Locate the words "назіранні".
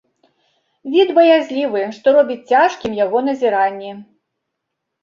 3.31-3.97